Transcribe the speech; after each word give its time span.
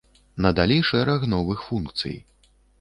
Надалі 0.45 0.77
шэраг 0.89 1.29
новых 1.35 1.63
функцый. 1.69 2.19